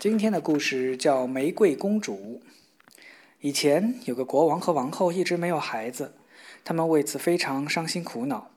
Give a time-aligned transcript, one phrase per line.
[0.00, 2.40] 今天的故事叫《玫瑰公主》。
[3.40, 6.14] 以前有个国王和王后一直没有孩子，
[6.64, 8.50] 他们为此非常伤心苦恼。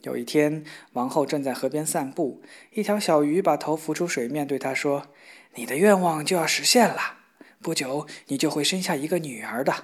[0.00, 0.64] 有一天，
[0.94, 2.40] 王后正在河边散步，
[2.72, 5.08] 一条小鱼把头浮出水面，对她说
[5.56, 7.18] ：“你的愿望就要实现了，
[7.60, 9.74] 不久你就会生下一个女儿的。”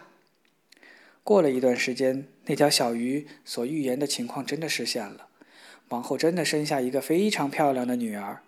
[1.23, 5.27] 过了一段时间，那条小鱼所预言的情况真的实现了，
[5.91, 8.41] 王后真的生下一个非常漂亮的女儿。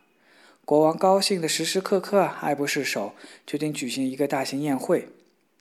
[0.65, 3.15] 国王高兴的时时刻刻爱不释手，
[3.47, 5.09] 决定举行一个大型宴会。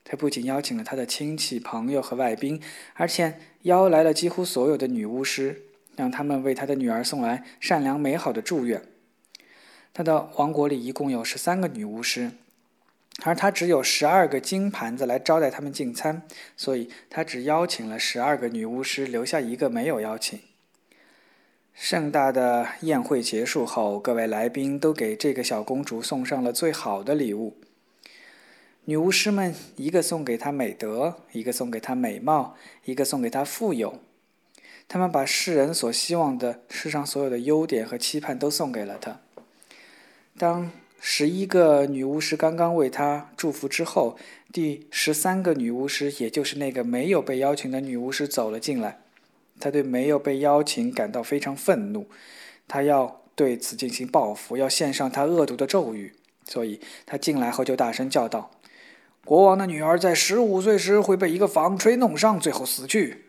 [0.05, 2.61] 他不仅邀请了他的亲戚、朋友和外宾，
[2.93, 5.63] 而且邀来了几乎所有的女巫师，
[5.97, 8.81] 让他们为他的女儿送来善良美好的祝愿。
[9.93, 12.31] 他的王国里一共有十三个女巫师，
[13.23, 16.21] 而他只有十二个金盘子来招待他们进餐，
[16.55, 20.39] 所以他只邀请了十二个女巫师，留下一个没有邀请。
[21.73, 27.57] 盛大的宴会结束后，各位来宾都给这个小公主送上了最好的礼物。
[28.85, 33.99] 女巫师们一个送给她美德，一个送给她美貌，一个送给她富有。
[34.87, 39.19] 他们把世人所希望的世上所有的优点和期盼都送给了她。
[40.37, 44.17] 当十一个女巫师刚刚为她祝福之后，
[44.51, 49.02] 第十三个女巫师，也就是那个没有被邀请的女巫师，走了进来。
[49.63, 52.07] 他对没有被邀请感到非常愤怒，
[52.67, 56.13] 他要对此进行报复，要献上他恶毒的咒语。
[56.45, 58.51] 所以他进来后就大声叫道
[59.23, 63.23] ：“国王的女儿在十五岁时会被一个纺锤弄伤，最后死去。”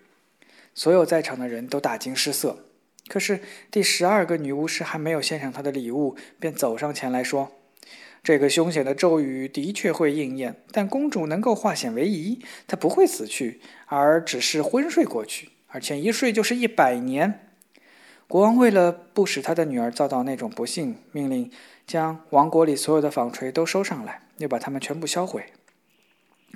[0.75, 2.67] 所有在场的人都大惊失色。
[3.07, 3.39] 可是
[3.71, 7.53] 第十二个女巫师还没有献上她的礼物，便走上前来说
[8.25, 17.41] ：“这个凶险的咒语的确会应验，但公主能够化险为夷，她不会死去，而只是昏睡过去。”而且一睡就是一百年。
[18.29, 21.51] 国王为了不使他的女儿遭到那种不幸，命令
[21.85, 25.47] 将王国里所有的纺锤都收上来，又把它们全部销毁。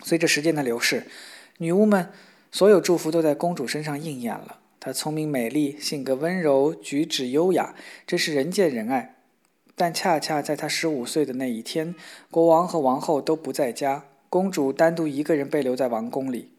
[0.05, 1.09] 随着时间的流逝，
[1.59, 2.11] 女巫们
[2.53, 4.61] 所有祝福都在公主身上应验了。
[4.79, 7.75] 她聪明美丽，性格温柔，举止优雅，
[8.07, 9.17] 真是人见人爱。
[9.75, 11.97] 但恰恰在她十五岁的那一天，
[12.31, 16.53] 国王和王后都不在家，公主单独一个人被留在王宫里。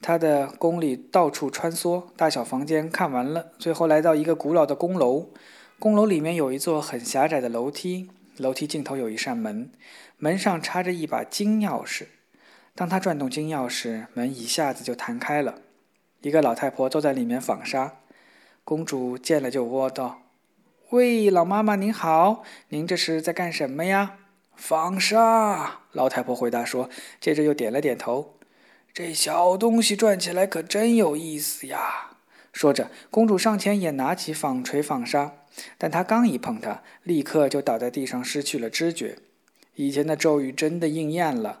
[0.00, 5.30] 他的宫里到处穿梭，大小房间看完了，最后来到一个古老的宫楼。
[5.78, 9.70] 宫楼里面有一座很狭窄的楼梯，楼梯尽头有一扇门，
[10.18, 12.04] 门上插着一把金钥匙。
[12.74, 15.56] 当他转动金钥匙，门一下子就弹开了。
[16.20, 17.96] 一个老太婆坐在里面纺纱。
[18.64, 20.22] 公主见了就窝道
[20.90, 24.18] ：“喂，老妈妈您好，您这是在干什么呀
[24.54, 26.90] ？”“纺纱。”老太婆回答说，
[27.20, 28.35] 接着又点了点头。
[28.96, 32.12] 这小东西转起来可真有意思呀！
[32.50, 35.34] 说着，公主上前也拿起纺锤纺纱，
[35.76, 39.18] 但她刚一碰它，立刻就倒在地上，失去了知觉。
[39.74, 41.60] 以前的咒语真的应验了。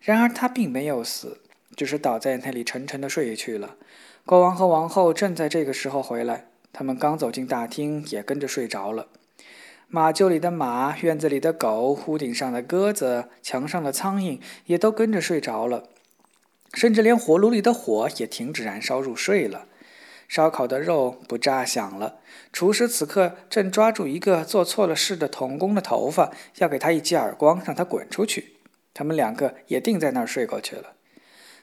[0.00, 1.42] 然而她并没有死，
[1.76, 3.76] 只是倒在那里沉沉的睡去了。
[4.24, 9.08] 国王和王后正在这个时候回来，他们刚走进大厅，也跟着睡着了。
[9.88, 15.90] 马厩里的马，院子里的狗，屋顶上的鸽子，墙上的苍蝇，也都跟着睡着了。
[16.74, 19.66] 甚至连火炉里的火也停止燃烧入睡了，
[20.28, 22.18] 烧烤的肉不炸响了。
[22.52, 28.56] 厨师此刻正抓住一个做错了事的童工的头发，要给他一记耳光，让他滚出去。
[28.92, 30.94] 他们两个也定在那儿睡过去了。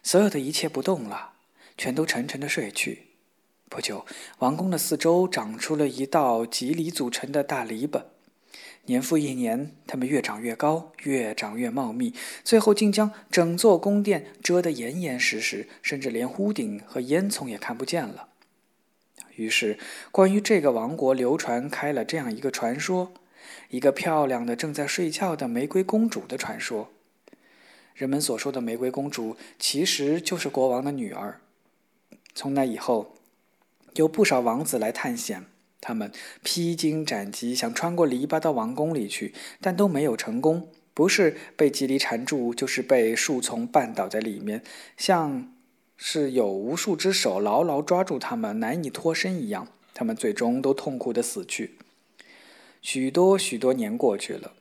[0.03, 1.33] 所有的一切不动了，
[1.77, 3.07] 全都沉沉的睡去。
[3.69, 4.05] 不久，
[4.39, 8.03] 王宫的四周长出了一道棘藜组成的大篱笆。
[8.86, 18.30] 年复一年，它们越长越高，越长越茂密，最后竟将整座宫殿遮得严严实实，甚至连屋顶和烟囱也看不见了。
[19.36, 19.78] 于是，
[20.12, 23.14] 关于这个王国流传开了这样一个传说：
[23.69, 26.92] 一个漂亮的正在睡觉的玫瑰公主的传说。
[27.94, 31.40] 人们所说的玫瑰公主，其实就是国王的女儿。
[32.34, 33.16] 从那以后，
[33.94, 35.46] 有不少王子来探险。
[35.81, 36.12] 他们
[36.44, 40.69] 披荆斩棘，想穿过篱笆到王宫里去，但都没有成功。
[40.94, 44.62] 不是被棘藜缠住，就是被树丛绊倒在里面，
[44.95, 45.51] 像
[45.98, 49.68] 是有无数只手牢牢抓住他们，难以脱身一样。
[49.94, 51.78] 他们最终都痛苦的死去。
[52.81, 54.54] 许多许多年过去了，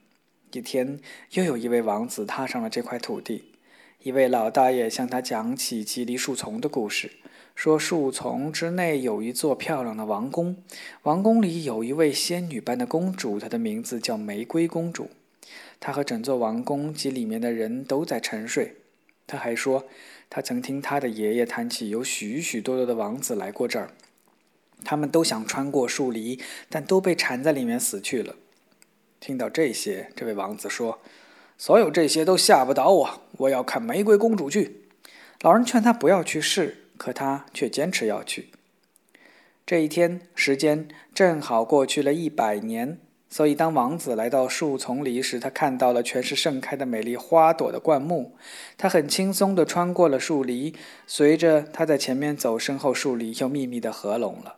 [0.53, 1.01] 一天，
[1.33, 3.50] 又有一位王子踏上了这块土地。
[4.03, 7.13] 一位老大爷向他讲起棘藜树丛的故事。
[7.55, 10.57] 说树丛之内有一座漂亮的王宫，
[11.03, 15.11] 王宫里有一位仙女般的公主，她的名字叫玫瑰公主。
[15.79, 18.77] 她和整座王宫及里面的人都在沉睡。
[19.27, 19.85] 他还说，
[20.31, 23.91] 他曾听他的爷爷谈起，有许许多多的王子来过这儿，
[24.83, 28.35] 他们都想穿过树篱，但都被缠在里面死去了。
[29.21, 31.01] 听到这些，这位王子说
[31.59, 34.85] ：“所有这些都吓不倒我，我要看玫瑰公主去。”
[35.43, 38.51] 老人劝他不要去试，可他却坚持要去。
[39.67, 42.99] 这一天，时间正好过去了一百年。
[43.33, 48.35] 所以，当王子来到树丛里时，他看到了全是盛开的美丽花朵的灌木。
[48.77, 50.75] 他很轻松地穿过了树篱，
[51.07, 54.57] 随着他在前面走，身后树篱又密密地合拢了。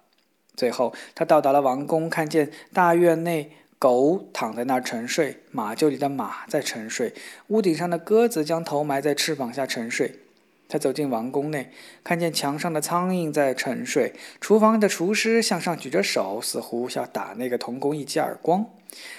[0.57, 3.53] 最后，他到达了王宫，看见大院内
[3.83, 7.13] 狗躺在那儿沉睡，马厩里的马在沉睡，
[7.49, 10.21] 屋顶上的鸽子将头埋在翅膀下沉睡。
[10.69, 11.73] 他走进王宫内，
[12.05, 14.15] 看见墙上的苍蝇在沉睡。
[14.41, 18.65] 厨房的厨师向上举着手，似乎要打那个童工一记耳光。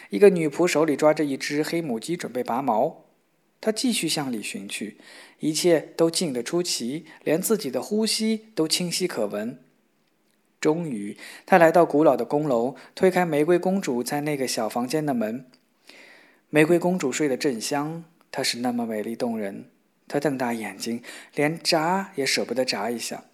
[0.10, 3.04] 一个女仆手里抓着一只黑母鸡，准备拔毛。
[3.60, 4.98] 他继续向里寻去，
[5.40, 9.60] 一切都静得出奇，连自己的呼吸都清晰可闻。
[10.64, 15.46] 终于，他来到古老的宫楼，推开玫瑰公主在那个小房间的门。
[16.50, 19.66] 玫瑰公主睡得正香，她是那么美丽动人。
[20.08, 21.04] 她瞪大眼睛，
[21.36, 23.26] 连眨也舍不得眨一下，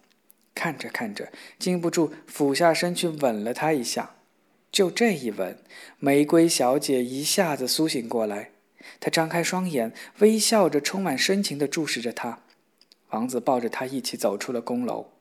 [0.56, 4.16] 看着看着，禁不住俯下身去吻了她一下。
[4.72, 5.56] 就这一吻，
[6.00, 8.50] 玫瑰小姐一下子苏醒过来，
[8.98, 12.40] 她张开双眼，微笑着，充满深情地注视着他。
[13.10, 15.19] 王子抱着她一起走出了宫楼。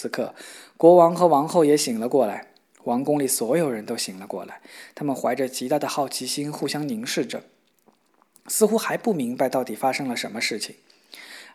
[0.00, 0.32] 此刻，
[0.76, 2.52] 国王和王后也醒了过来，
[2.84, 4.60] 王宫里所有人都醒了过来，
[4.94, 7.42] 他们怀着极大的好奇心，互相凝视着，
[8.46, 10.76] 似乎还不明白到底发生了什么事情。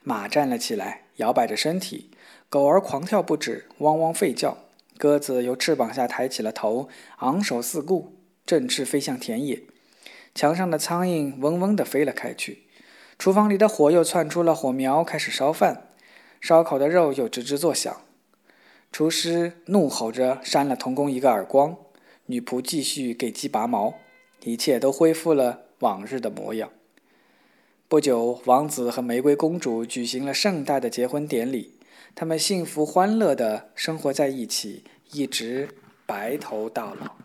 [0.01, 2.09] 马站了起来，摇摆着身体；
[2.49, 4.57] 狗儿狂跳不止，汪汪吠叫；
[4.97, 8.11] 鸽子由翅膀下抬起了头，昂首四顾，
[8.45, 9.63] 振翅飞向田野。
[10.35, 12.63] 墙上的苍蝇嗡嗡地飞了开去。
[13.17, 15.87] 厨房里的火又窜出了火苗，开始烧饭。
[16.41, 18.01] 烧烤的肉又吱吱作响。
[18.93, 21.75] 厨师怒吼着扇了童工一个耳光。
[22.27, 23.95] 女仆继续给鸡拔毛。
[24.43, 26.69] 一切都恢复了往日的模样。
[27.87, 31.79] 不久，王子和玫瑰公主举行了盛大的结婚典礼。
[32.13, 35.69] 他们幸福欢乐地生活在一起，一直
[36.05, 37.15] 白头到老。